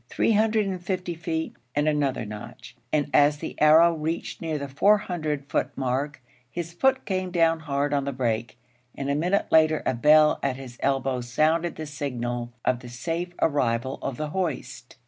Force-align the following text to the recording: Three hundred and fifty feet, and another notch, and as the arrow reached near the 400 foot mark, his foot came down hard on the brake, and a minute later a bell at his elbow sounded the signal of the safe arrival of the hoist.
Three 0.09 0.31
hundred 0.31 0.65
and 0.65 0.83
fifty 0.83 1.13
feet, 1.13 1.55
and 1.75 1.87
another 1.87 2.25
notch, 2.25 2.75
and 2.91 3.07
as 3.13 3.37
the 3.37 3.53
arrow 3.61 3.93
reached 3.93 4.41
near 4.41 4.57
the 4.57 4.67
400 4.67 5.45
foot 5.45 5.69
mark, 5.77 6.23
his 6.49 6.73
foot 6.73 7.05
came 7.05 7.29
down 7.29 7.59
hard 7.59 7.93
on 7.93 8.05
the 8.05 8.11
brake, 8.11 8.57
and 8.95 9.11
a 9.11 9.15
minute 9.15 9.51
later 9.51 9.83
a 9.85 9.93
bell 9.93 10.39
at 10.41 10.55
his 10.55 10.79
elbow 10.79 11.21
sounded 11.21 11.75
the 11.75 11.85
signal 11.85 12.51
of 12.65 12.79
the 12.79 12.89
safe 12.89 13.35
arrival 13.43 13.99
of 14.01 14.17
the 14.17 14.29
hoist. 14.29 14.95